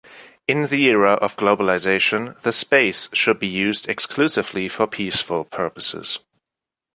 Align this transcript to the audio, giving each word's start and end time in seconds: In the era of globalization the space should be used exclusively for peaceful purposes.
In 0.47 0.63
the 0.65 0.85
era 0.85 1.11
of 1.13 1.37
globalization 1.37 2.35
the 2.41 2.51
space 2.51 3.07
should 3.13 3.37
be 3.37 3.45
used 3.45 3.87
exclusively 3.87 4.67
for 4.67 4.87
peaceful 4.87 5.45
purposes. 5.45 6.17